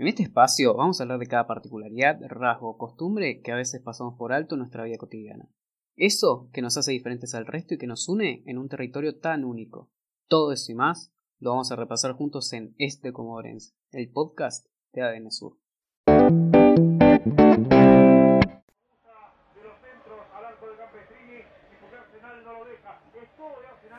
En 0.00 0.08
este 0.08 0.22
espacio 0.22 0.72
vamos 0.72 0.98
a 0.98 1.02
hablar 1.02 1.18
de 1.18 1.26
cada 1.26 1.46
particularidad, 1.46 2.18
rasgo, 2.26 2.78
costumbre 2.78 3.42
que 3.42 3.52
a 3.52 3.54
veces 3.54 3.82
pasamos 3.82 4.14
por 4.16 4.32
alto 4.32 4.54
en 4.54 4.60
nuestra 4.60 4.84
vida 4.84 4.96
cotidiana. 4.96 5.50
Eso 5.94 6.48
que 6.54 6.62
nos 6.62 6.78
hace 6.78 6.92
diferentes 6.92 7.34
al 7.34 7.44
resto 7.44 7.74
y 7.74 7.76
que 7.76 7.86
nos 7.86 8.08
une 8.08 8.42
en 8.46 8.56
un 8.56 8.70
territorio 8.70 9.18
tan 9.18 9.44
único. 9.44 9.90
Todo 10.26 10.52
eso 10.52 10.72
y 10.72 10.74
más 10.74 11.12
lo 11.38 11.50
vamos 11.50 11.70
a 11.70 11.76
repasar 11.76 12.14
juntos 12.14 12.50
en 12.54 12.74
Este 12.78 13.12
Comodorense, 13.12 13.74
el 13.90 14.10
podcast 14.10 14.66
de 14.94 15.02
ADN 15.02 15.30
Sur. 15.30 15.58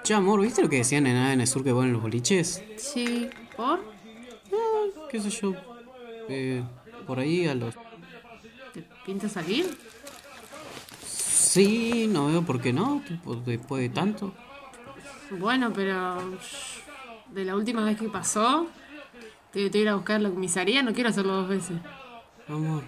Che, 0.02 0.15
amor, 0.15 0.41
¿viste 0.41 0.63
lo 0.63 0.70
que 0.70 0.77
decían 0.77 1.05
en 1.05 1.15
ADN 1.15 1.45
Sur 1.45 1.63
que 1.63 1.71
ponen 1.71 1.93
los 1.93 2.02
boliches? 2.02 2.63
Sí, 2.77 3.29
¿por? 3.55 3.81
Eh, 4.52 4.93
qué 5.11 5.20
sé 5.20 5.29
yo. 5.29 5.70
Eh, 6.32 6.63
por 7.05 7.20
ahí 7.20 7.47
a 7.47 7.55
los... 7.55 7.75
¿Te 8.74 8.83
pinta 9.05 9.28
salir? 9.28 9.78
Sí, 11.05 12.07
no 12.07 12.28
veo 12.28 12.43
por 12.43 12.61
qué 12.61 12.71
no, 12.71 13.01
tipo, 13.05 13.36
después 13.36 13.82
de 13.82 13.89
tanto. 13.89 14.33
Bueno, 15.32 15.74
pero 15.74 16.18
de 17.33 17.43
la 17.43 17.55
última 17.55 17.83
vez 17.83 17.97
que 17.97 18.07
pasó, 18.07 18.68
te, 19.52 19.69
te 19.69 19.78
ir 19.78 19.89
a 19.89 19.96
buscar 19.96 20.21
la 20.21 20.29
comisaría, 20.29 20.82
no 20.83 20.93
quiero 20.93 21.10
hacerlo 21.10 21.33
dos 21.33 21.50
veces. 21.50 21.78
Amor, 22.47 22.83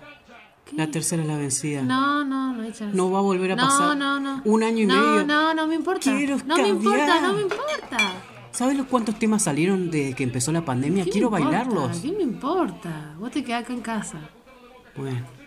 la 0.72 0.88
tercera 0.90 1.22
es 1.22 1.28
la 1.28 1.38
vencida. 1.38 1.82
No, 1.82 2.24
no, 2.24 2.54
no 2.54 2.64
hay 2.64 2.72
chance. 2.72 2.96
No 2.96 3.12
va 3.12 3.20
a 3.20 3.22
volver 3.22 3.52
a 3.52 3.56
no, 3.56 3.64
pasar. 3.64 3.98
No, 3.98 4.20
no, 4.20 4.42
Un 4.46 4.64
año 4.64 4.84
y 4.84 4.86
no, 4.86 4.96
medio. 4.96 5.26
No, 5.26 5.54
no, 5.54 5.68
me 5.68 5.76
importa. 5.76 6.16
Quiero 6.16 6.38
no 6.46 6.56
me 6.58 6.70
importa, 6.70 7.22
no 7.22 7.34
me 7.34 7.42
importa. 7.42 8.14
¿Sabes 8.54 8.78
los 8.78 8.86
cuántos 8.88 9.18
temas 9.18 9.44
salieron 9.44 9.90
desde 9.90 10.14
que 10.14 10.24
empezó 10.24 10.52
la 10.52 10.64
pandemia? 10.64 11.04
¿Qué 11.06 11.10
Quiero 11.10 11.28
importa? 11.28 11.46
bailarlos. 11.46 11.98
¿Qué 12.00 12.12
me 12.12 12.22
importa? 12.24 13.16
Vos 13.20 13.32
te 13.32 13.44
quedás 13.44 13.64
acá 13.64 13.74
en 13.74 13.82
casa. 13.82 14.20
Bueno. 14.96 15.43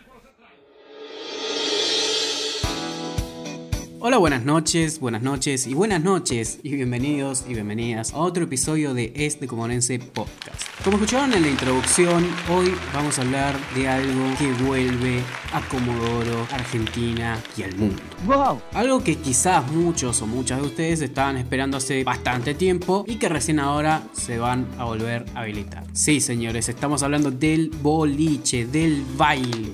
Hola, 3.99 4.19
buenas 4.19 4.45
noches, 4.45 5.01
buenas 5.01 5.23
noches 5.23 5.67
y 5.67 5.73
buenas 5.73 6.03
noches 6.03 6.61
y 6.63 6.75
bienvenidos 6.75 7.45
y 7.49 7.55
bienvenidas 7.55 8.13
a 8.13 8.19
otro 8.19 8.45
episodio 8.45 8.93
de 8.93 9.11
Este 9.17 9.47
Comonense 9.47 9.99
Podcast. 9.99 10.63
Como 10.85 10.99
escucharon 10.99 11.33
en 11.33 11.41
la 11.41 11.49
introducción, 11.49 12.29
hoy 12.51 12.75
vamos 12.93 13.19
a 13.19 13.23
hablar 13.23 13.57
de 13.75 13.89
algo 13.89 14.37
que 14.39 14.53
vuelve 14.65 15.23
a 15.51 15.67
Comodoro, 15.69 16.47
Argentina 16.53 17.43
y 17.57 17.63
al 17.63 17.75
mundo. 17.77 18.03
¡Wow! 18.27 18.61
Algo 18.75 19.03
que 19.03 19.17
quizás 19.17 19.67
muchos 19.73 20.21
o 20.21 20.27
muchas 20.27 20.61
de 20.61 20.67
ustedes 20.67 21.01
estaban 21.01 21.39
esperando 21.39 21.79
hace 21.79 22.05
bastante 22.05 22.53
tiempo 22.53 23.05
y 23.09 23.17
que 23.17 23.31
recién 23.31 23.59
ahora 23.59 24.03
se 24.13 24.37
van 24.37 24.67
a 24.79 24.85
volver 24.85 25.25
a 25.35 25.41
habilitar. 25.41 25.85
Sí, 25.95 26.21
señores, 26.21 26.69
estamos 26.69 27.03
hablando 27.03 27.31
del 27.31 27.71
boliche, 27.71 28.67
del 28.67 29.03
baile. 29.17 29.73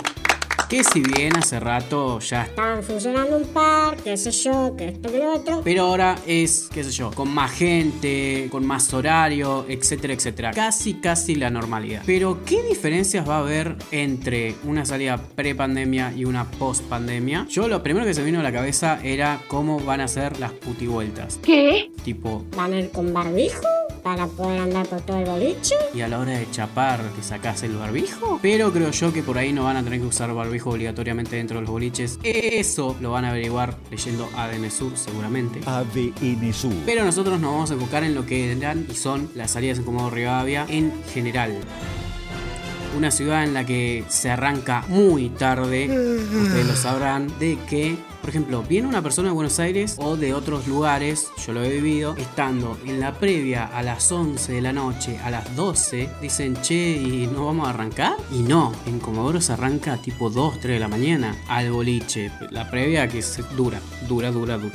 Que 0.69 0.85
si 0.85 1.01
bien 1.01 1.37
hace 1.37 1.61
rato 1.61 2.19
ya 2.21 2.43
está 2.43 2.63
estaban 2.63 2.83
funcionando 2.83 3.37
un 3.37 3.45
par, 3.49 3.97
qué 3.97 4.17
sé 4.17 4.31
yo, 4.31 4.75
que 4.77 4.89
esto, 4.89 5.11
que 5.11 5.19
lo 5.19 5.35
otro. 5.35 5.61
pero 5.65 5.83
ahora 5.83 6.17
es, 6.27 6.69
qué 6.73 6.85
sé 6.85 6.91
yo, 6.91 7.11
con 7.11 7.33
más 7.33 7.51
gente, 7.53 8.49
con 8.51 8.65
más 8.67 8.93
horario, 8.95 9.67
etcétera, 9.69 10.15
etcétera. 10.15 10.51
Casi, 10.53 10.95
casi 10.95 11.35
la 11.35 11.51
normalidad. 11.51 12.03
Pero, 12.07 12.45
¿qué 12.45 12.63
diferencias 12.63 13.29
va 13.29 13.37
a 13.37 13.41
haber 13.41 13.77
entre 13.91 14.55
una 14.65 14.85
salida 14.85 15.17
pre-pandemia 15.35 16.13
y 16.17 16.25
una 16.25 16.51
post-pandemia? 16.51 17.47
Yo 17.49 17.69
lo 17.69 17.83
primero 17.83 18.07
que 18.07 18.15
se 18.15 18.21
me 18.21 18.27
vino 18.27 18.41
a 18.41 18.43
la 18.43 18.53
cabeza 18.53 19.01
era 19.03 19.41
cómo 19.49 19.81
van 19.81 20.01
a 20.01 20.09
ser 20.09 20.39
las 20.39 20.53
putivueltas. 20.53 21.39
¿Qué? 21.43 21.91
Tipo, 22.05 22.45
¿Van 22.57 22.73
a 22.73 22.79
ir 22.81 22.91
con 22.91 23.13
barbijo 23.13 23.61
para 24.03 24.27
poder 24.27 24.61
andar 24.61 24.87
por 24.87 25.01
todo 25.01 25.19
el 25.19 25.27
boliche? 25.27 25.75
y 25.95 26.01
a 26.01 26.09
la 26.09 26.19
hora 26.19 26.33
de 26.33 26.51
chapar 26.51 27.01
te 27.15 27.23
sacás 27.23 27.63
el 27.63 27.77
barbijo. 27.77 28.39
Pero 28.43 28.73
creo 28.73 28.91
yo 28.91 29.13
que 29.13 29.23
por 29.23 29.39
ahí 29.39 29.53
no 29.53 29.65
van 29.65 29.77
a 29.77 29.83
tener 29.83 30.01
que 30.01 30.07
usar 30.07 30.33
barbijo 30.35 30.71
obligatoriamente 30.71 31.37
dentro 31.37 31.57
de 31.57 31.63
los 31.63 31.71
boliches. 31.71 32.19
Eso 32.23 32.97
lo 33.01 33.11
van 33.11 33.25
a 33.25 33.31
averiguar 33.31 33.77
leyendo 33.91 34.29
ADN 34.37 34.71
Sur 34.71 34.97
seguramente. 34.97 35.61
ADN 35.67 36.53
Sur. 36.53 36.73
Pero 36.87 37.05
nosotros 37.05 37.41
nos 37.41 37.53
vamos 37.53 37.71
a 37.71 37.75
enfocar 37.75 38.05
en 38.05 38.15
lo 38.15 38.27
que 38.27 38.53
eran 38.53 38.87
y 38.91 38.95
son 38.95 39.31
las 39.35 39.53
salidas 39.53 39.79
en 39.79 39.85
Comodoro 39.85 40.15
Rivadavia 40.15 40.67
en 40.69 40.93
general. 41.13 41.57
Una 42.97 43.11
ciudad 43.11 43.43
en 43.45 43.55
la 43.55 43.65
que 43.65 44.05
se 44.09 44.31
arranca 44.31 44.85
muy 44.89 45.31
tarde, 45.31 45.87
ustedes 45.87 46.67
lo 46.67 46.77
sabrán, 46.77 47.27
de 47.39 47.59
que, 47.69 47.97
por 48.21 48.31
ejemplo, 48.31 48.63
viene 48.63 48.87
una 48.87 49.03
persona 49.03 49.29
de 49.29 49.35
Buenos 49.35 49.59
Aires 49.59 49.97
o 49.99 50.17
de 50.17 50.35
otros 50.35 50.69
lugares, 50.69 51.29
yo 51.45 51.53
lo 51.53 51.63
he 51.63 51.71
vivido, 51.71 52.15
estando 52.17 52.79
en 52.85 53.01
la 53.01 53.15
previa 53.15 53.65
a 53.65 53.83
las 53.83 54.13
11 54.13 54.53
de 54.53 54.61
la 54.61 54.73
noche, 54.73 55.19
a 55.25 55.31
las 55.31 55.57
12, 55.57 56.09
dicen, 56.21 56.57
che, 56.61 56.75
¿y 56.75 57.29
no 57.33 57.47
vamos 57.47 57.67
a 57.67 57.71
arrancar? 57.71 58.15
Y 58.31 58.43
no, 58.43 58.73
en 58.87 59.01
Comodoro 59.01 59.41
se 59.41 59.55
arranca 59.55 59.97
tipo 59.97 60.29
2, 60.29 60.61
3 60.61 60.75
de 60.75 60.81
la 60.81 60.89
mañana 60.89 61.35
al 61.49 61.73
boliche. 61.73 62.31
La 62.51 62.71
previa 62.71 63.09
que 63.09 63.21
es 63.21 63.41
dura, 63.57 63.81
dura, 64.07 64.31
dura, 64.31 64.59
dura. 64.59 64.75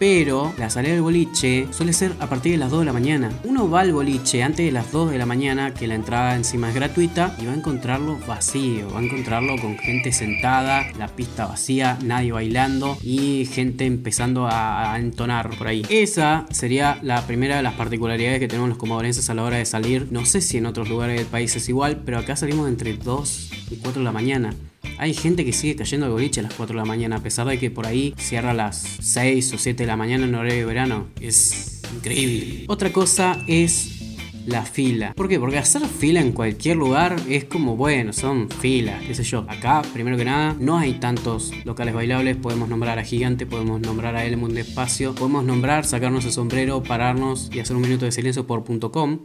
Pero 0.00 0.54
la 0.56 0.70
salida 0.70 0.94
del 0.94 1.02
boliche 1.02 1.68
suele 1.72 1.92
ser 1.92 2.14
a 2.20 2.26
partir 2.26 2.52
de 2.52 2.58
las 2.58 2.70
2 2.70 2.80
de 2.80 2.86
la 2.86 2.94
mañana. 2.94 3.30
Uno 3.44 3.68
va 3.68 3.82
al 3.82 3.92
boliche 3.92 4.42
antes 4.42 4.64
de 4.64 4.72
las 4.72 4.90
2 4.92 5.10
de 5.10 5.18
la 5.18 5.26
mañana, 5.26 5.74
que 5.74 5.86
la 5.86 5.94
entrada 5.94 6.36
encima 6.36 6.70
es 6.70 6.74
gratuita, 6.74 7.36
y 7.38 7.44
va 7.44 7.52
a 7.52 7.56
encontrarlo 7.56 8.18
vacío. 8.26 8.90
Va 8.94 9.00
a 9.00 9.02
encontrarlo 9.02 9.60
con 9.60 9.76
gente 9.76 10.10
sentada, 10.10 10.90
la 10.98 11.08
pista 11.08 11.44
vacía, 11.44 11.98
nadie 12.02 12.32
bailando 12.32 12.96
y 13.02 13.44
gente 13.44 13.84
empezando 13.84 14.48
a, 14.50 14.98
entonar 14.98 15.50
por 15.58 15.68
ahí. 15.68 15.84
Esa 15.90 16.46
sería 16.50 16.98
la 17.02 17.26
primera 17.26 17.58
de 17.58 17.62
las 17.62 17.74
particularidades 17.74 18.40
que 18.40 18.48
tenemos 18.48 18.70
los 18.70 18.78
comodorenses 18.78 19.28
a 19.28 19.34
la 19.34 19.44
hora 19.44 19.58
de 19.58 19.66
salir. 19.66 20.08
No 20.10 20.24
sé 20.24 20.40
si 20.40 20.56
en 20.56 20.64
otros 20.64 20.88
lugares 20.88 21.18
del 21.18 21.26
país 21.26 21.54
es 21.56 21.68
igual, 21.68 22.00
pero 22.06 22.18
acá 22.18 22.36
salimos 22.36 22.70
entre 22.70 22.94
2 22.94 23.50
y 23.72 23.76
4 23.76 24.00
de 24.00 24.04
la 24.04 24.12
mañana. 24.12 24.54
Hay 24.98 25.14
gente 25.14 25.44
que 25.44 25.52
sigue 25.52 25.76
cayendo 25.76 26.06
al 26.06 26.12
boliche 26.12 26.40
a 26.40 26.42
las 26.42 26.54
4 26.54 26.74
de 26.74 26.80
la 26.80 26.84
mañana, 26.84 27.16
a 27.16 27.22
pesar 27.22 27.46
de 27.46 27.58
que 27.58 27.70
por 27.70 27.86
ahí 27.86 28.14
cierra 28.18 28.50
a 28.50 28.54
las 28.54 28.76
6 29.00 29.54
o 29.54 29.58
7 29.58 29.82
de 29.82 29.86
la 29.86 29.96
mañana 29.96 30.26
en 30.26 30.34
horario 30.34 30.58
de 30.58 30.64
verano. 30.64 31.06
Es 31.20 31.82
increíble. 31.94 32.64
Otra 32.68 32.92
cosa 32.92 33.42
es 33.46 34.00
la 34.46 34.62
fila. 34.62 35.12
¿Por 35.14 35.28
qué? 35.28 35.38
Porque 35.38 35.58
hacer 35.58 35.82
fila 35.86 36.20
en 36.20 36.32
cualquier 36.32 36.76
lugar 36.76 37.16
es 37.28 37.44
como, 37.44 37.76
bueno, 37.76 38.12
son 38.12 38.48
filas, 38.50 39.02
qué 39.06 39.14
sé 39.14 39.22
yo. 39.22 39.44
Acá, 39.48 39.82
primero 39.92 40.16
que 40.16 40.24
nada, 40.24 40.56
no 40.58 40.78
hay 40.78 40.94
tantos 40.94 41.52
locales 41.64 41.94
bailables. 41.94 42.36
Podemos 42.36 42.68
nombrar 42.68 42.98
a 42.98 43.04
Gigante, 43.04 43.46
podemos 43.46 43.80
nombrar 43.80 44.16
a 44.16 44.24
Elmund 44.24 44.56
Espacio, 44.58 45.14
podemos 45.14 45.44
nombrar, 45.44 45.84
sacarnos 45.84 46.24
el 46.24 46.32
sombrero, 46.32 46.82
pararnos 46.82 47.50
y 47.52 47.60
hacer 47.60 47.76
un 47.76 47.82
minuto 47.82 48.04
de 48.04 48.12
silencio 48.12 48.46
por 48.46 48.64
.com. 48.90 49.20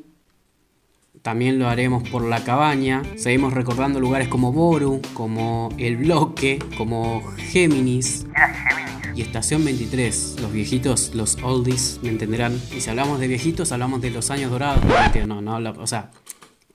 También 1.25 1.57
lo 1.57 1.67
haremos 1.67 2.07
por 2.07 2.23
la 2.23 2.43
cabaña. 2.43 3.01
Seguimos 3.15 3.51
recordando 3.51 3.99
lugares 3.99 4.27
como 4.27 4.51
Boru, 4.51 5.01
como 5.15 5.69
El 5.79 5.97
Bloque, 5.97 6.59
como 6.77 7.23
Géminis. 7.37 8.27
Y 9.15 9.23
Estación 9.23 9.65
23, 9.65 10.35
los 10.39 10.53
viejitos, 10.53 11.15
los 11.15 11.37
oldies, 11.41 11.99
me 12.03 12.09
entenderán. 12.09 12.61
Y 12.77 12.79
si 12.79 12.91
hablamos 12.91 13.19
de 13.19 13.27
viejitos, 13.27 13.71
hablamos 13.71 14.01
de 14.01 14.11
los 14.11 14.29
años 14.29 14.51
dorados. 14.51 14.83
No, 14.85 15.25
no, 15.25 15.41
no 15.41 15.55
habla, 15.55 15.71
o 15.71 15.87
sea, 15.87 16.11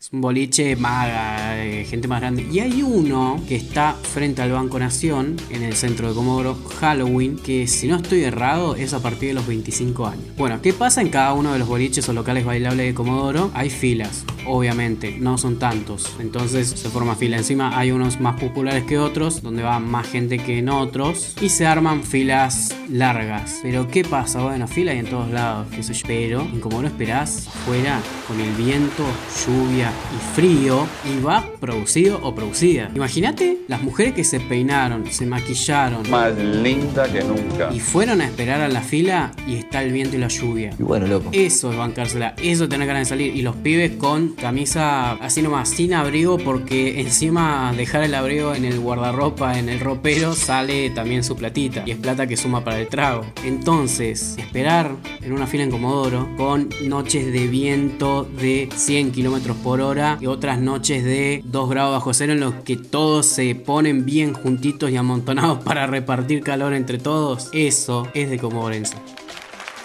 es 0.01 0.15
un 0.15 0.23
boliche 0.23 0.77
maga, 0.77 1.63
eh, 1.63 1.85
gente 1.85 2.09
más 2.09 2.23
grande. 2.23 2.49
Y 2.51 2.61
hay 2.61 2.83
uno 2.83 3.39
que 3.47 3.55
está 3.55 3.93
frente 3.93 4.41
al 4.41 4.51
Banco 4.51 4.79
Nación, 4.79 5.37
en 5.51 5.63
el 5.63 5.75
centro 5.75 6.09
de 6.09 6.15
Comodoro, 6.15 6.57
Halloween, 6.81 7.37
que 7.37 7.67
si 7.67 7.87
no 7.87 7.97
estoy 7.97 8.25
errado 8.25 8.77
es 8.77 8.95
a 8.95 9.03
partir 9.03 9.29
de 9.29 9.35
los 9.35 9.47
25 9.47 10.07
años. 10.07 10.25
Bueno, 10.39 10.63
¿qué 10.63 10.73
pasa 10.73 11.03
en 11.03 11.11
cada 11.11 11.35
uno 11.35 11.53
de 11.53 11.59
los 11.59 11.69
boliches 11.69 12.09
o 12.09 12.15
locales 12.15 12.47
bailables 12.47 12.87
de 12.87 12.95
Comodoro? 12.95 13.51
Hay 13.53 13.69
filas, 13.69 14.25
obviamente, 14.47 15.19
no 15.19 15.37
son 15.37 15.59
tantos. 15.59 16.17
Entonces 16.19 16.71
se 16.71 16.89
forma 16.89 17.15
fila. 17.15 17.37
Encima 17.37 17.79
hay 17.79 17.91
unos 17.91 18.21
más 18.21 18.41
populares 18.41 18.85
que 18.85 18.99
otros, 18.99 19.43
donde 19.43 19.63
va 19.63 19.81
más 19.81 20.09
gente 20.09 20.39
que 20.39 20.61
en 20.61 20.71
otros. 20.71 21.37
Y 21.43 21.51
se 21.51 21.67
arman 21.67 22.05
filas 22.05 22.75
largas. 22.89 23.59
Pero 23.63 23.87
¿qué 23.87 24.03
pasa? 24.03 24.43
Bueno, 24.43 24.67
fila 24.67 24.93
hay 24.93 25.01
en 25.01 25.11
todos 25.11 25.31
lados, 25.31 25.67
qué 25.77 25.83
sé 25.83 25.93
yo. 25.93 26.05
Pero 26.07 26.41
en 26.41 26.61
Comodoro 26.61 26.89
esperás 26.89 27.51
fuera 27.67 28.01
con 28.27 28.41
el 28.41 28.51
viento, 28.55 29.05
lluvia 29.45 29.90
y 30.15 30.35
frío 30.35 30.87
y 31.05 31.23
va 31.23 31.45
producido 31.61 32.21
o 32.23 32.35
producida. 32.35 32.91
Imagínate 32.95 33.59
las 33.69 33.83
mujeres 33.83 34.15
que 34.15 34.25
se 34.25 34.41
peinaron, 34.41 35.11
se 35.11 35.27
maquillaron 35.27 36.09
más 36.11 36.37
linda 36.37 37.11
que 37.11 37.23
nunca. 37.23 37.71
y 37.73 37.81
fueron 37.81 38.21
a 38.21 38.27
esperar 38.27 38.61
a 38.61 38.69
la 38.69 38.81
fila 38.81 39.33
y 39.47 39.57
está 39.57 39.83
el 39.83 39.93
viento 39.93 40.17
y 40.17 40.21
la 40.21 40.29
lluvia. 40.29 40.71
Y 40.79 40.83
bueno, 40.83 41.07
loco. 41.07 41.31
Eso 41.33 41.71
es 41.71 41.79
bancársela, 41.79 42.35
eso 42.43 42.65
es 42.65 42.71
tener 42.71 42.87
ganas 42.87 43.03
de 43.03 43.11
salir. 43.11 43.37
Y 43.37 43.43
los 43.43 43.57
pibes 43.57 43.93
con 43.93 44.31
camisa 44.35 45.13
así 45.13 45.43
nomás, 45.43 45.69
sin 45.69 45.95
abrigo, 45.95 46.39
porque 46.39 47.01
encima 47.01 47.73
dejar 47.77 48.03
el 48.03 48.15
abrigo 48.15 48.55
en 48.55 48.65
el 48.65 48.81
guardarropa, 48.81 49.59
en 49.59 49.69
el 49.69 49.81
ropero, 49.81 50.35
sale 50.35 50.91
también 50.91 51.25
su 51.25 51.37
platita. 51.37 51.83
Y 51.87 51.93
es 51.93 51.97
plata 51.97 52.27
que 52.27 52.37
suma 52.37 52.65
para 52.65 52.81
el 52.81 52.89
trago. 52.89 53.25
Entonces, 53.45 54.37
esperar 54.39 54.97
en 55.23 55.33
una 55.33 55.47
fila 55.47 55.65
en 55.65 55.71
Comodoro 55.71 56.29
con 56.37 56.69
noches 56.85 57.33
de 57.33 57.47
viento 57.47 58.25
de 58.25 58.69
100 58.75 59.13
kilómetros 59.13 59.57
por 59.59 59.80
hora 59.81 60.19
y 60.21 60.27
otras 60.27 60.59
noches 60.59 61.05
de 61.05 61.43
2 61.45 61.71
grados 61.71 61.93
bajo 61.93 62.15
cero 62.15 62.33
en 62.33 62.41
los 62.41 62.55
que 62.55 62.77
todos 62.77 63.27
se 63.27 63.55
ponen 63.55 64.05
bien 64.05 64.33
juntitos 64.33 64.91
y 64.91 64.97
amontonados 64.97 65.59
para 65.65 65.87
repartir 65.87 66.43
calor 66.43 66.73
entre 66.75 66.99
todos. 66.99 67.49
Eso 67.53 68.09
es 68.15 68.31
de 68.31 68.39
Comodorense. 68.39 68.97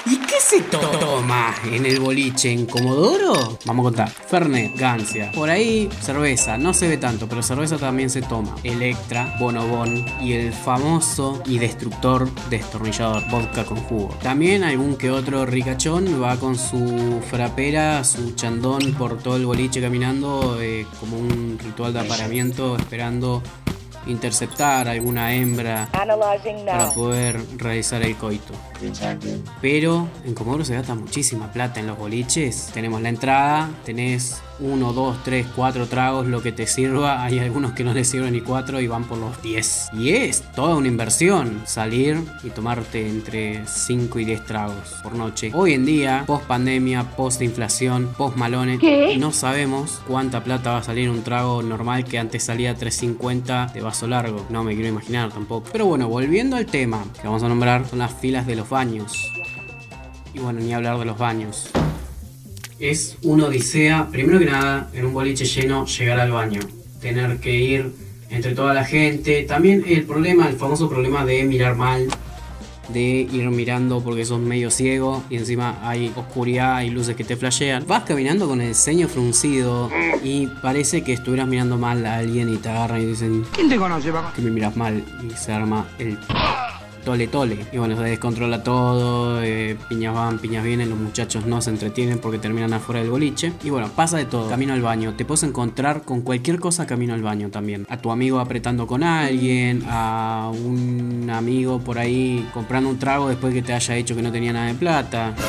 ¿Y 0.06 0.18
se 0.46 0.62
toma 0.62 1.56
en 1.66 1.88
el 1.88 2.00
boliche 2.00 2.52
en 2.52 2.68
Comodoro? 2.68 3.58
Vamos 3.66 3.84
a 3.84 3.88
contar. 3.88 4.10
Fernet, 4.10 4.78
Gancia. 4.78 5.32
Por 5.32 5.50
ahí, 5.50 5.90
cerveza. 6.02 6.56
No 6.56 6.72
se 6.72 6.88
ve 6.88 6.98
tanto, 6.98 7.28
pero 7.28 7.42
cerveza 7.42 7.78
también 7.78 8.12
se 8.12 8.22
toma. 8.22 8.56
Electra, 8.64 9.36
Bonobón 9.40 10.06
y 10.22 10.34
el 10.34 10.54
famoso 10.54 11.42
y 11.48 11.58
destructor 11.58 12.30
destornillador, 12.52 13.28
vodka 13.32 13.66
con 13.66 13.78
jugo. 13.78 14.16
También 14.22 14.64
algún 14.64 14.98
que 14.98 15.10
otro 15.10 15.48
ricachón 15.48 16.22
va 16.22 16.38
con 16.38 16.56
su 16.60 17.22
frapera, 17.28 18.04
su 18.04 18.36
chandón 18.36 18.94
por 18.94 19.18
todo 19.18 19.38
el 19.38 19.48
boliche 19.48 19.82
caminando 19.82 20.62
eh, 20.62 20.86
como 21.00 21.18
un 21.18 21.58
ritual 21.60 21.92
de 21.94 22.02
aparamiento 22.02 22.76
esperando 22.76 23.42
interceptar 24.08 24.88
alguna 24.88 25.34
hembra 25.34 25.90
para 25.92 26.92
poder 26.92 27.40
realizar 27.58 28.02
el 28.04 28.16
coito. 28.16 28.54
Pero 29.62 30.08
en 30.26 30.34
Comodoro 30.34 30.66
se 30.66 30.76
gasta 30.76 30.96
muchísima 30.96 31.52
plata 31.52 31.80
en 31.80 31.88
los 31.88 31.98
boliches. 31.98 32.72
Tenemos 32.74 33.02
la 33.02 33.10
entrada, 33.10 33.70
tenés 33.84 34.42
uno, 34.60 34.94
dos, 34.94 35.18
tres, 35.24 35.48
cuatro 35.56 35.88
tragos, 35.88 36.28
lo 36.28 36.42
que 36.42 36.52
te 36.52 36.68
sirva. 36.68 37.24
Hay 37.24 37.40
algunos 37.40 37.74
que 37.74 37.84
no 37.84 37.94
les 37.94 38.08
sirven 38.08 38.34
ni 38.34 38.42
cuatro 38.42 38.80
y 38.80 38.88
van 38.88 39.06
por 39.06 39.18
los 39.18 39.42
10. 39.42 39.90
Y 39.94 40.10
es 40.10 40.44
toda 40.54 40.76
una 40.76 40.88
inversión 40.88 41.64
salir 41.66 42.22
y 42.44 42.50
tomarte 42.50 43.08
entre 43.08 43.66
5 43.66 44.20
y 44.20 44.26
10 44.26 44.46
tragos 44.46 44.96
por 45.04 45.16
noche. 45.16 45.52
Hoy 45.54 45.74
en 45.74 45.86
día, 45.86 46.24
post 46.26 46.46
pandemia, 46.46 47.04
post 47.16 47.42
inflación, 47.42 48.10
post 48.18 48.38
malones, 48.38 48.80
no 49.20 49.32
sabemos 49.32 50.02
cuánta 50.08 50.44
plata 50.44 50.72
va 50.72 50.78
a 50.78 50.84
salir 50.84 51.10
un 51.10 51.24
trago 51.24 51.62
normal 51.62 52.06
que 52.06 52.20
antes 52.20 52.44
salía 52.44 52.78
3.50 52.78 53.74
de 53.74 53.82
vaso 53.82 54.08
largo. 54.08 54.46
No 54.50 54.64
me 54.64 54.74
quiero 54.74 54.90
imaginar 54.90 55.32
tampoco. 55.32 55.70
Pero 55.72 55.86
bueno, 55.86 56.08
volviendo 56.08 56.56
al 56.56 56.66
tema 56.66 57.04
que 57.20 57.28
vamos 57.28 57.44
a 57.44 57.50
nombrar, 57.50 57.88
son 57.88 58.00
las 58.00 58.14
filas 58.14 58.48
de 58.48 58.56
los 58.56 58.70
baños. 58.70 59.32
Y 60.34 60.40
bueno, 60.40 60.60
ni 60.60 60.74
hablar 60.74 61.00
de 61.00 61.06
los 61.06 61.18
baños. 61.18 61.72
Es 62.80 63.18
una 63.24 63.46
odisea, 63.46 64.10
primero 64.12 64.40
que 64.40 64.46
nada, 64.46 64.90
en 64.94 65.06
un 65.06 65.14
boliche 65.14 65.46
lleno, 65.46 65.86
llegar 65.86 66.20
al 66.20 66.32
baño. 66.32 66.60
Tener 67.02 67.38
que 67.40 67.56
ir 67.56 67.92
entre 68.30 68.54
toda 68.54 68.74
la 68.74 68.84
gente. 68.84 69.44
También 69.44 69.84
el 69.88 70.04
problema, 70.04 70.50
el 70.50 70.56
famoso 70.58 70.90
problema 70.90 71.26
de 71.26 71.44
mirar 71.44 71.76
mal. 71.76 72.08
De 72.90 73.02
ir 73.02 73.50
mirando 73.50 74.04
porque 74.04 74.26
sos 74.26 74.40
medio 74.40 74.70
ciego 74.70 75.24
y 75.30 75.38
encima 75.38 75.80
hay 75.82 76.12
oscuridad 76.16 76.82
y 76.84 76.92
luces 76.92 77.16
que 77.16 77.24
te 77.24 77.36
flashean. 77.36 77.86
Vas 77.88 78.04
caminando 78.04 78.48
con 78.48 78.62
el 78.62 78.76
ceño 78.76 79.08
fruncido 79.08 79.90
y 80.24 80.46
parece 80.62 81.04
que 81.04 81.14
estuvieras 81.14 81.48
mirando 81.48 81.78
mal 81.80 82.06
a 82.06 82.18
alguien 82.18 82.48
y 82.54 82.58
te 82.58 82.70
agarran 82.70 83.02
y 83.02 83.06
dicen 83.06 83.44
¿Quién 83.54 83.70
te 83.70 83.78
conoce, 83.78 84.12
papá? 84.12 84.34
que 84.36 84.42
me 84.44 84.52
miras 84.52 84.76
mal 84.76 85.04
y 85.28 85.36
se 85.36 85.52
arma 85.52 85.88
el 85.98 86.20
tole 87.06 87.28
tole. 87.28 87.66
Y 87.72 87.78
bueno, 87.78 87.96
se 87.96 88.04
descontrola 88.04 88.64
todo, 88.64 89.42
eh, 89.42 89.78
piñas 89.88 90.14
van, 90.14 90.40
piñas 90.40 90.64
vienen, 90.64 90.90
los 90.90 91.00
muchachos 91.00 91.46
no 91.46 91.62
se 91.62 91.70
entretienen 91.70 92.20
porque 92.20 92.40
terminan 92.40 92.74
afuera 92.74 93.00
del 93.00 93.10
boliche. 93.10 93.54
Y 93.64 93.70
bueno, 93.70 93.90
pasa 93.96 94.18
de 94.18 94.26
todo. 94.26 94.50
Camino 94.50 94.74
al 94.74 94.82
baño, 94.82 95.14
te 95.16 95.24
puedes 95.24 95.44
encontrar 95.44 96.02
con 96.02 96.22
cualquier 96.22 96.60
cosa 96.60 96.86
camino 96.86 97.14
al 97.14 97.22
baño 97.22 97.50
también. 97.50 97.86
A 97.90 97.98
tu 97.98 98.12
amigo 98.12 98.40
apretando 98.40 98.88
con 98.88 99.04
alguien, 99.04 99.84
a 99.88 100.52
un 100.54 101.30
amigo 101.30 101.80
por 101.80 101.98
ahí 101.98 102.50
comprando 102.54 102.90
un 102.90 103.00
trago 103.00 103.30
después 103.30 103.54
que 103.54 103.62
te 103.62 103.74
haya 103.74 103.94
dicho 103.94 104.16
que 104.16 104.22
no 104.22 104.32
tenía 104.32 104.52
nada 104.52 104.68
de 104.68 104.76
plata. 104.76 105.34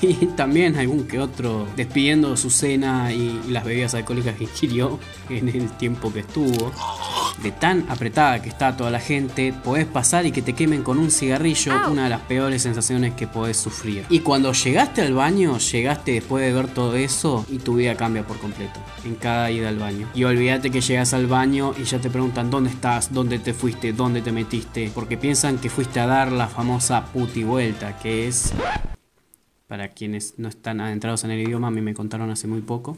Y 0.00 0.26
también 0.36 0.76
algún 0.76 1.04
que 1.08 1.18
otro 1.18 1.66
despidiendo 1.76 2.36
su 2.36 2.48
cena 2.48 3.12
y 3.12 3.40
las 3.48 3.64
bebidas 3.64 3.94
alcohólicas 3.94 4.36
que 4.36 4.44
ingirió 4.44 4.98
en 5.28 5.48
el 5.48 5.70
tiempo 5.76 6.12
que 6.12 6.20
estuvo. 6.20 6.72
De 7.42 7.50
tan 7.50 7.84
apretada 7.88 8.40
que 8.40 8.48
está 8.48 8.76
toda 8.76 8.90
la 8.90 9.00
gente, 9.00 9.52
podés 9.52 9.86
pasar 9.86 10.26
y 10.26 10.32
que 10.32 10.42
te 10.42 10.52
quemen 10.52 10.82
con 10.82 10.98
un 10.98 11.10
cigarrillo, 11.10 11.72
una 11.90 12.04
de 12.04 12.10
las 12.10 12.20
peores 12.22 12.62
sensaciones 12.62 13.14
que 13.14 13.26
podés 13.26 13.56
sufrir. 13.56 14.04
Y 14.08 14.20
cuando 14.20 14.52
llegaste 14.52 15.02
al 15.02 15.14
baño, 15.14 15.58
llegaste 15.58 16.12
después 16.12 16.44
de 16.44 16.52
ver 16.52 16.68
todo 16.68 16.94
eso 16.94 17.44
y 17.48 17.58
tu 17.58 17.76
vida 17.76 17.96
cambia 17.96 18.26
por 18.26 18.38
completo 18.38 18.80
en 19.04 19.14
cada 19.16 19.50
ida 19.50 19.68
al 19.68 19.78
baño. 19.78 20.08
Y 20.14 20.24
olvídate 20.24 20.70
que 20.70 20.80
llegas 20.80 21.12
al 21.12 21.26
baño 21.26 21.74
y 21.78 21.84
ya 21.84 21.98
te 21.98 22.10
preguntan 22.10 22.50
dónde 22.50 22.70
estás, 22.70 23.12
dónde 23.12 23.38
te 23.38 23.52
fuiste, 23.52 23.92
dónde 23.92 24.22
te 24.22 24.32
metiste, 24.32 24.90
porque 24.94 25.16
piensan 25.16 25.58
que 25.58 25.70
fuiste 25.70 26.00
a 26.00 26.06
dar 26.06 26.32
la 26.32 26.48
famosa 26.48 27.04
puti 27.06 27.44
vuelta, 27.44 27.98
que 27.98 28.28
es 28.28 28.52
para 29.66 29.88
quienes 29.88 30.38
no 30.38 30.48
están 30.48 30.80
adentrados 30.80 31.24
en 31.24 31.30
el 31.30 31.40
idioma, 31.40 31.68
a 31.68 31.70
mí 31.70 31.80
me 31.80 31.94
contaron 31.94 32.30
hace 32.30 32.46
muy 32.46 32.60
poco. 32.60 32.96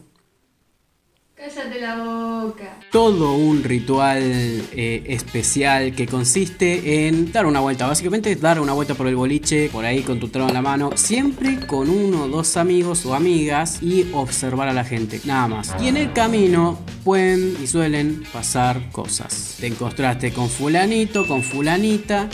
Cállate 1.36 1.78
la 1.80 1.96
boca. 1.96 2.78
Todo 2.90 3.34
un 3.34 3.62
ritual 3.62 4.22
eh, 4.22 5.04
especial 5.06 5.94
que 5.94 6.06
consiste 6.06 7.06
en 7.06 7.30
dar 7.30 7.44
una 7.44 7.60
vuelta. 7.60 7.86
Básicamente 7.86 8.34
dar 8.36 8.58
una 8.58 8.72
vuelta 8.72 8.94
por 8.94 9.06
el 9.06 9.16
boliche, 9.16 9.68
por 9.70 9.84
ahí 9.84 10.00
con 10.00 10.18
tu 10.18 10.28
trago 10.28 10.48
en 10.48 10.54
la 10.54 10.62
mano, 10.62 10.92
siempre 10.94 11.58
con 11.66 11.90
uno 11.90 12.22
o 12.22 12.28
dos 12.28 12.56
amigos 12.56 13.04
o 13.04 13.14
amigas 13.14 13.82
y 13.82 14.10
observar 14.14 14.68
a 14.68 14.72
la 14.72 14.82
gente, 14.82 15.20
nada 15.26 15.46
más. 15.46 15.76
Y 15.78 15.88
en 15.88 15.98
el 15.98 16.14
camino 16.14 16.78
pueden 17.04 17.54
y 17.62 17.66
suelen 17.66 18.22
pasar 18.32 18.90
cosas. 18.90 19.58
Te 19.60 19.66
encontraste 19.66 20.32
con 20.32 20.48
fulanito, 20.48 21.28
con 21.28 21.42
fulanita, 21.42 22.30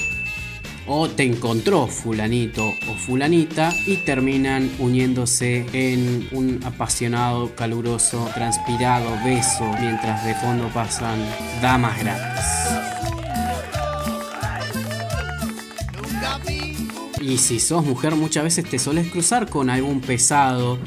o 0.86 1.08
te 1.08 1.24
encontró 1.24 1.86
fulanito 1.86 2.64
o 2.66 2.94
fulanita 2.94 3.72
y 3.86 3.96
terminan 3.98 4.70
uniéndose 4.78 5.66
en 5.72 6.28
un 6.32 6.60
apasionado, 6.64 7.54
caluroso, 7.54 8.28
transpirado 8.34 9.10
beso 9.24 9.64
mientras 9.80 10.24
de 10.24 10.34
fondo 10.34 10.68
pasan 10.68 11.18
damas 11.60 11.98
gratis. 11.98 12.46
Y 17.20 17.38
si 17.38 17.60
sos 17.60 17.84
mujer 17.84 18.16
muchas 18.16 18.42
veces 18.42 18.68
te 18.68 18.80
soles 18.80 19.08
cruzar 19.10 19.48
con 19.48 19.70
algún 19.70 20.00
pesado 20.00 20.78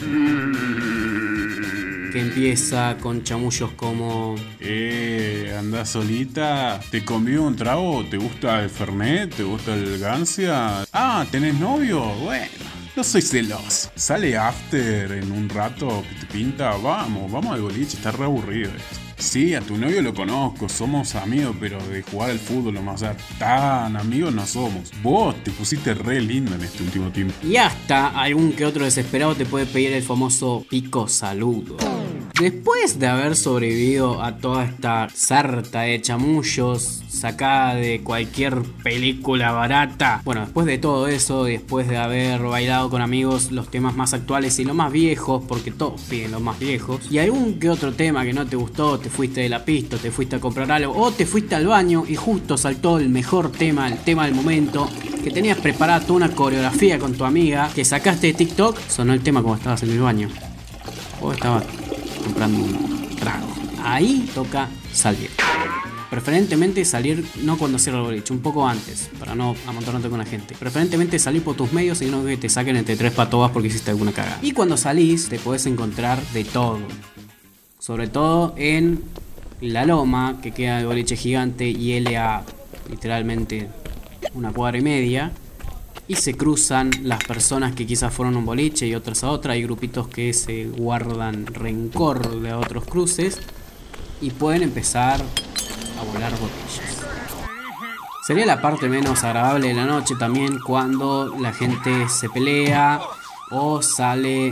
que 2.15 2.21
empieza 2.21 2.95
con 3.01 3.23
chamullos 3.23 3.71
como 3.71 4.35
Eh, 4.61 5.53
andás 5.59 5.89
solita, 5.89 6.79
¿te 6.89 7.03
comió 7.03 7.43
un 7.43 7.57
trago? 7.57 8.05
¿Te 8.09 8.15
gusta 8.15 8.63
el 8.63 8.69
Fernet? 8.69 9.35
¿Te 9.35 9.43
gusta 9.43 9.73
el 9.73 9.99
Gancia? 9.99 10.85
Ah, 10.93 11.25
¿tenés 11.29 11.55
novio? 11.55 12.05
Bueno, 12.23 12.47
no 12.95 13.03
soy 13.03 13.21
celoso. 13.21 13.91
Sale 13.95 14.37
after 14.37 15.11
en 15.11 15.29
un 15.29 15.49
rato 15.49 16.05
que 16.09 16.25
te 16.25 16.33
pinta. 16.33 16.77
Vamos, 16.77 17.29
vamos 17.29 17.53
al 17.53 17.61
boliche, 17.61 17.97
está 17.97 18.11
re 18.11 18.23
aburrido 18.23 18.69
esto. 18.69 19.01
Sí, 19.17 19.53
a 19.53 19.59
tu 19.59 19.77
novio 19.77 20.01
lo 20.01 20.13
conozco, 20.13 20.69
somos 20.69 21.15
amigos, 21.15 21.55
pero 21.59 21.85
de 21.87 22.01
jugar 22.01 22.31
al 22.31 22.39
fútbol 22.39 22.75
nomás, 22.75 22.95
o 22.95 22.97
sea, 23.05 23.17
tan 23.37 23.97
amigos 23.97 24.33
no 24.33 24.45
somos. 24.45 24.91
Vos 25.03 25.35
te 25.43 25.51
pusiste 25.51 25.93
re 25.93 26.21
lindo 26.21 26.55
en 26.55 26.61
este 26.61 26.81
último 26.81 27.09
tiempo. 27.11 27.33
Y 27.43 27.57
hasta 27.57 28.07
algún 28.07 28.53
que 28.53 28.65
otro 28.65 28.85
desesperado 28.85 29.35
te 29.35 29.45
puede 29.45 29.65
pedir 29.65 29.91
el 29.91 30.03
famoso 30.03 30.65
pico 30.69 31.09
saludo. 31.09 31.75
Después 32.39 32.99
de 32.99 33.07
haber 33.07 33.37
sobrevivido 33.37 34.21
a 34.21 34.35
toda 34.35 34.65
esta 34.65 35.07
sarta 35.13 35.81
de 35.81 36.01
chamullos 36.01 37.01
sacada 37.07 37.75
de 37.75 38.01
cualquier 38.01 38.61
película 38.83 39.53
barata, 39.53 40.21
bueno, 40.25 40.41
después 40.41 40.65
de 40.65 40.77
todo 40.77 41.07
eso, 41.07 41.45
después 41.45 41.87
de 41.87 41.95
haber 41.95 42.41
bailado 42.41 42.89
con 42.89 43.01
amigos 43.01 43.53
los 43.53 43.71
temas 43.71 43.95
más 43.95 44.13
actuales 44.13 44.59
y 44.59 44.65
los 44.65 44.75
más 44.75 44.91
viejos, 44.91 45.45
porque 45.47 45.71
todos 45.71 46.01
piden 46.01 46.31
los 46.31 46.41
más 46.41 46.59
viejos, 46.59 47.09
y 47.09 47.19
algún 47.19 47.57
que 47.57 47.69
otro 47.69 47.93
tema 47.93 48.25
que 48.25 48.33
no 48.33 48.45
te 48.45 48.57
gustó, 48.57 48.99
te 48.99 49.09
fuiste 49.09 49.39
de 49.39 49.47
la 49.47 49.63
pista, 49.63 49.95
te 49.95 50.11
fuiste 50.11 50.35
a 50.35 50.41
comprar 50.41 50.69
algo, 50.73 50.93
o 50.93 51.11
te 51.11 51.25
fuiste 51.25 51.55
al 51.55 51.67
baño 51.67 52.03
y 52.05 52.15
justo 52.15 52.57
saltó 52.57 52.99
el 52.99 53.07
mejor 53.07 53.49
tema, 53.49 53.87
el 53.87 53.97
tema 53.99 54.25
del 54.25 54.35
momento, 54.35 54.89
que 55.23 55.31
tenías 55.31 55.57
preparada 55.59 56.01
toda 56.01 56.17
una 56.17 56.35
coreografía 56.35 56.99
con 56.99 57.13
tu 57.13 57.23
amiga, 57.23 57.71
que 57.73 57.85
sacaste 57.85 58.27
de 58.27 58.33
TikTok, 58.33 58.77
sonó 58.89 59.13
el 59.13 59.21
tema 59.21 59.41
como 59.41 59.55
estabas 59.55 59.83
en 59.83 59.91
el 59.91 60.01
baño. 60.01 60.27
O 61.21 61.31
estabas 61.31 61.63
comprando 62.25 62.57
un 62.57 63.15
trago. 63.15 63.47
Ahí 63.83 64.29
toca 64.33 64.67
salir. 64.91 65.29
Preferentemente 66.09 66.83
salir 66.85 67.25
no 67.43 67.57
cuando 67.57 67.79
cierra 67.79 67.99
el 67.99 68.05
boliche, 68.05 68.33
un 68.33 68.39
poco 68.39 68.67
antes, 68.67 69.09
para 69.19 69.35
no 69.35 69.55
amontonarte 69.67 70.09
con 70.09 70.19
la 70.19 70.25
gente. 70.25 70.55
Preferentemente 70.57 71.19
salir 71.19 71.43
por 71.43 71.55
tus 71.55 71.71
medios 71.71 72.01
y 72.01 72.07
no 72.07 72.25
que 72.25 72.37
te 72.37 72.49
saquen 72.49 72.75
entre 72.75 72.95
tres 72.95 73.11
patobas 73.11 73.51
porque 73.51 73.67
hiciste 73.67 73.91
alguna 73.91 74.11
cagada. 74.11 74.39
Y 74.41 74.51
cuando 74.51 74.77
salís 74.77 75.29
te 75.29 75.39
puedes 75.39 75.65
encontrar 75.65 76.21
de 76.33 76.43
todo. 76.43 76.79
Sobre 77.79 78.07
todo 78.07 78.53
en 78.57 79.03
La 79.61 79.85
Loma, 79.85 80.39
que 80.41 80.51
queda 80.51 80.79
el 80.79 80.87
boliche 80.87 81.15
gigante 81.15 81.67
y 81.67 81.99
LA 81.99 82.43
literalmente 82.89 83.69
una 84.33 84.51
cuadra 84.51 84.77
y 84.77 84.81
media. 84.81 85.31
Y 86.07 86.15
se 86.15 86.35
cruzan 86.35 86.91
las 87.03 87.23
personas 87.23 87.73
que 87.73 87.87
quizás 87.87 88.13
fueron 88.13 88.35
un 88.35 88.45
boliche 88.45 88.85
y 88.85 88.93
otras 88.95 89.23
a 89.23 89.31
otra. 89.31 89.53
Hay 89.53 89.63
grupitos 89.63 90.07
que 90.07 90.33
se 90.33 90.65
guardan 90.65 91.47
rencor 91.47 92.41
de 92.41 92.53
otros 92.53 92.85
cruces. 92.85 93.39
Y 94.21 94.29
pueden 94.31 94.63
empezar 94.63 95.19
a 95.99 96.03
volar 96.13 96.31
botellas. 96.33 97.05
Sería 98.25 98.45
la 98.45 98.61
parte 98.61 98.89
menos 98.89 99.23
agradable 99.23 99.67
de 99.67 99.73
la 99.75 99.85
noche 99.85 100.15
también 100.15 100.59
cuando 100.59 101.35
la 101.39 101.53
gente 101.53 102.09
se 102.09 102.27
pelea 102.29 102.99
o 103.51 103.81
sale 103.83 104.49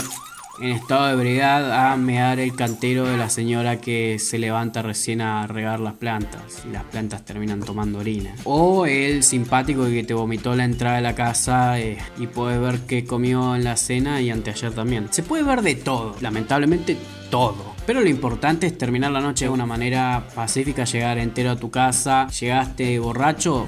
en 0.60 0.70
estado 0.70 1.08
de 1.08 1.14
ebriedad 1.14 1.92
a 1.92 1.96
mear 1.98 2.40
el 2.40 2.56
cantero 2.56 3.06
de 3.06 3.18
la 3.18 3.30
señora 3.30 3.82
que 3.82 4.20
se 4.20 4.38
levanta 4.38 4.82
recién 4.82 5.22
a 5.22 5.48
regar 5.48 5.80
las 5.80 5.94
plantas 5.94 6.64
y 6.68 6.72
las 6.72 6.84
plantas 6.84 7.26
terminan 7.26 7.62
tomando 7.62 8.00
orina. 8.00 8.36
O 8.44 8.86
el 8.86 9.24
simpático 9.24 9.86
que 9.86 10.04
te 10.04 10.14
vomitó 10.14 10.56
la 10.56 10.66
entrada 10.66 10.98
de 10.98 11.02
la 11.02 11.16
casa 11.16 11.80
eh, 11.80 11.98
y 12.18 12.28
puedes 12.28 12.60
ver 12.60 12.82
qué 12.82 13.06
comió 13.06 13.56
en 13.56 13.64
la 13.64 13.78
cena 13.78 14.22
y 14.22 14.30
anteayer 14.30 14.74
también. 14.74 15.08
Se 15.12 15.24
puede 15.24 15.44
ver 15.44 15.62
de 15.62 15.76
todo, 15.76 16.16
lamentablemente 16.22 16.98
todo. 17.30 17.74
Pero 17.86 18.02
lo 18.02 18.10
importante 18.10 18.68
es 18.68 18.78
terminar 18.78 19.12
la 19.12 19.20
noche 19.20 19.46
de 19.46 19.52
una 19.52 19.66
manera 19.66 20.28
pacífica, 20.34 20.86
llegar 20.86 21.18
entero 21.18 21.52
a 21.52 21.56
tu 21.58 21.70
casa, 21.70 22.28
llegaste 22.30 22.98
borracho, 23.00 23.68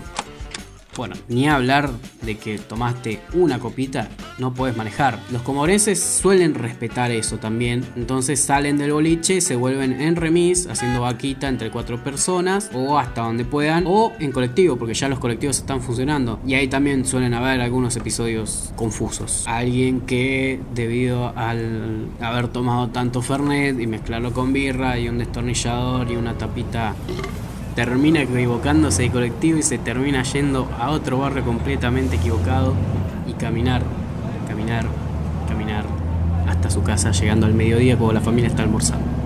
bueno, 0.95 1.15
ni 1.27 1.47
hablar 1.47 1.91
de 2.21 2.37
que 2.37 2.57
tomaste 2.57 3.21
una 3.33 3.59
copita, 3.59 4.09
no 4.37 4.53
puedes 4.53 4.77
manejar. 4.77 5.19
Los 5.31 5.41
comorenses 5.41 5.99
suelen 6.01 6.53
respetar 6.53 7.11
eso 7.11 7.37
también, 7.37 7.85
entonces 7.95 8.39
salen 8.39 8.77
del 8.77 8.93
boliche, 8.93 9.41
se 9.41 9.55
vuelven 9.55 10.01
en 10.01 10.15
remis, 10.15 10.67
haciendo 10.67 11.01
vaquita 11.01 11.47
entre 11.47 11.71
cuatro 11.71 12.03
personas, 12.03 12.69
o 12.73 12.97
hasta 12.97 13.21
donde 13.21 13.45
puedan, 13.45 13.85
o 13.87 14.13
en 14.19 14.31
colectivo, 14.31 14.77
porque 14.77 14.93
ya 14.93 15.09
los 15.09 15.19
colectivos 15.19 15.57
están 15.57 15.81
funcionando. 15.81 16.39
Y 16.45 16.53
ahí 16.53 16.67
también 16.67 17.05
suelen 17.05 17.33
haber 17.33 17.61
algunos 17.61 17.95
episodios 17.97 18.71
confusos. 18.75 19.43
Alguien 19.47 20.01
que 20.01 20.59
debido 20.73 21.33
al 21.35 22.07
haber 22.21 22.47
tomado 22.47 22.89
tanto 22.89 23.21
Fernet 23.21 23.79
y 23.79 23.87
mezclarlo 23.87 24.31
con 24.31 24.53
birra 24.53 24.97
y 24.99 25.09
un 25.09 25.17
destornillador 25.17 26.11
y 26.11 26.15
una 26.15 26.37
tapita 26.37 26.95
termina 27.75 28.21
equivocándose 28.21 29.03
de 29.03 29.11
colectivo 29.11 29.59
y 29.59 29.63
se 29.63 29.77
termina 29.77 30.23
yendo 30.23 30.69
a 30.79 30.91
otro 30.91 31.19
barrio 31.19 31.43
completamente 31.43 32.15
equivocado 32.15 32.73
y 33.27 33.33
caminar, 33.33 33.83
caminar, 34.47 34.85
caminar 35.47 35.85
hasta 36.47 36.69
su 36.69 36.83
casa 36.83 37.11
llegando 37.11 37.45
al 37.45 37.53
mediodía 37.53 37.97
cuando 37.97 38.13
la 38.13 38.21
familia 38.21 38.47
está 38.47 38.63
almorzando. 38.63 39.24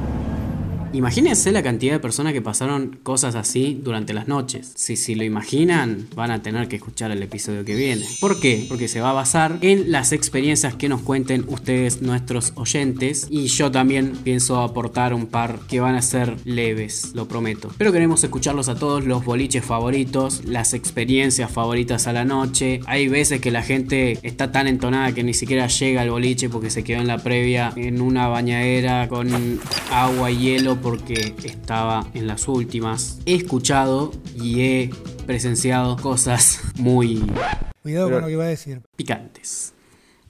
Imagínense 0.92 1.52
la 1.52 1.62
cantidad 1.62 1.94
de 1.94 2.00
personas 2.00 2.34
que 2.34 2.42
pasaron 2.42 3.00
cosas 3.04 3.36
así 3.36 3.80
durante 3.84 4.14
las 4.14 4.28
noches. 4.28 4.72
Si, 4.76 4.96
si 4.96 5.14
lo 5.14 5.24
imaginan, 5.24 6.08
van 6.16 6.32
a 6.32 6.42
tener 6.42 6.68
que 6.68 6.78
escuchar 6.78 7.12
el 7.12 7.22
episodio 7.22 7.64
que 7.64 7.76
viene. 7.76 8.06
¿Por 8.20 8.40
qué? 8.40 8.66
Porque 8.68 8.88
se 8.88 9.00
va 9.00 9.12
a 9.12 9.14
basar 9.14 9.60
en 9.62 9.92
las 9.92 10.12
experiencias 10.14 10.74
que 10.74 10.90
nos 10.90 11.02
cuenten 11.02 11.46
ustedes, 11.48 12.02
nuestros 12.02 12.54
oyentes. 12.56 13.28
Y 13.30 13.48
yo 13.48 13.70
también 13.70 14.14
pienso 14.24 14.62
aportar 14.62 15.14
un 15.14 15.28
par 15.28 15.60
que 15.68 15.80
van 15.80 15.96
a 15.96 16.02
ser 16.02 16.36
leves, 16.44 17.12
lo 17.14 17.28
prometo. 17.28 17.70
Pero 17.78 17.92
queremos 17.92 18.24
escucharlos 18.24 18.68
a 18.68 18.76
todos, 18.76 19.06
los 19.06 19.24
boliches 19.24 19.64
favoritos, 19.64 20.44
las 20.46 20.74
experiencias 20.74 21.52
favoritas 21.52 22.08
a 22.08 22.14
la 22.14 22.26
noche. 22.26 22.80
Hay 22.88 23.08
veces 23.08 23.42
que 23.42 23.52
la 23.52 23.62
gente 23.62 24.18
está 24.24 24.52
tan 24.52 24.68
entonada 24.68 25.12
que 25.14 25.24
ni 25.24 25.36
siquiera 25.36 25.68
llega 25.68 26.02
al 26.02 26.10
boliche 26.10 26.50
porque 26.50 26.72
se 26.72 26.84
quedó 26.84 27.00
en 27.00 27.08
la 27.08 27.20
previa 27.20 27.72
en 27.76 28.02
una 28.02 28.28
bañadera 28.28 29.08
con 29.08 29.60
agua 29.92 30.32
y 30.32 30.40
hielo 30.40 30.79
porque 30.82 31.36
estaba 31.44 32.08
en 32.14 32.28
las 32.28 32.48
últimas. 32.48 33.20
He 33.26 33.36
escuchado 33.36 34.12
y 34.36 34.62
he 34.62 34.90
presenciado 35.26 35.98
cosas 35.98 36.62
muy 36.76 37.22
Cuidado 37.82 38.10
con 38.10 38.22
lo 38.22 38.28
que 38.28 38.36
va 38.36 38.46
a 38.46 38.48
decir. 38.48 38.82
picantes. 38.96 39.74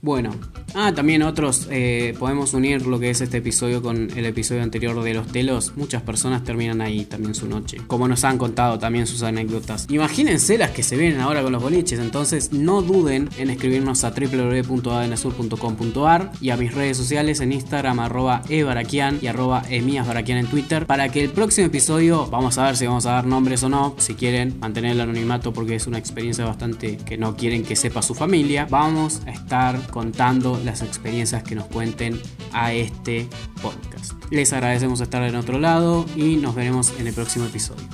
Bueno, 0.01 0.31
ah, 0.75 0.93
también 0.95 1.23
otros, 1.23 1.67
eh, 1.69 2.15
podemos 2.17 2.53
unir 2.53 2.87
lo 2.87 3.01
que 3.01 3.09
es 3.09 3.19
este 3.19 3.39
episodio 3.39 3.81
con 3.81 4.09
el 4.17 4.25
episodio 4.25 4.63
anterior 4.63 5.03
de 5.03 5.13
los 5.13 5.27
telos. 5.27 5.73
Muchas 5.75 6.01
personas 6.03 6.45
terminan 6.45 6.79
ahí 6.79 7.03
también 7.03 7.35
su 7.35 7.49
noche. 7.49 7.81
Como 7.85 8.07
nos 8.07 8.23
han 8.23 8.37
contado 8.37 8.79
también 8.79 9.07
sus 9.07 9.23
anécdotas. 9.23 9.87
Imagínense 9.89 10.57
las 10.57 10.71
que 10.71 10.83
se 10.83 10.95
vienen 10.95 11.19
ahora 11.19 11.43
con 11.43 11.51
los 11.51 11.61
boliches. 11.61 11.99
Entonces 11.99 12.53
no 12.53 12.81
duden 12.81 13.27
en 13.37 13.49
escribirnos 13.49 14.05
a 14.05 14.11
www.adenasur.com.ar 14.11 16.31
y 16.39 16.51
a 16.51 16.55
mis 16.55 16.73
redes 16.73 16.95
sociales 16.95 17.41
en 17.41 17.51
Instagram 17.51 17.99
arroba 17.99 18.41
ebaraquian 18.47 19.19
y 19.21 19.27
arroba 19.27 19.63
emiasbaraquian 19.69 20.37
en 20.37 20.47
Twitter. 20.47 20.85
Para 20.85 21.09
que 21.09 21.25
el 21.25 21.31
próximo 21.31 21.67
episodio, 21.67 22.25
vamos 22.27 22.57
a 22.57 22.67
ver 22.67 22.77
si 22.77 22.87
vamos 22.87 23.05
a 23.05 23.11
dar 23.11 23.25
nombres 23.25 23.63
o 23.63 23.69
no. 23.69 23.95
Si 23.97 24.13
quieren 24.13 24.59
mantener 24.61 24.93
el 24.93 25.01
anonimato 25.01 25.51
porque 25.51 25.75
es 25.75 25.87
una 25.87 25.97
experiencia 25.97 26.45
bastante 26.45 26.95
que 26.95 27.17
no 27.17 27.35
quieren 27.35 27.63
que 27.63 27.75
sepa 27.75 28.01
su 28.01 28.15
familia. 28.15 28.65
Vamos 28.69 29.19
a 29.25 29.31
estar 29.31 29.88
contando 29.89 30.59
las 30.63 30.81
experiencias 30.81 31.43
que 31.43 31.55
nos 31.55 31.67
cuenten 31.67 32.19
a 32.53 32.73
este 32.73 33.27
podcast. 33.61 34.13
Les 34.31 34.53
agradecemos 34.53 35.01
estar 35.01 35.21
en 35.23 35.35
otro 35.35 35.59
lado 35.59 36.05
y 36.15 36.37
nos 36.37 36.55
veremos 36.55 36.97
en 36.99 37.07
el 37.07 37.13
próximo 37.13 37.45
episodio. 37.45 37.87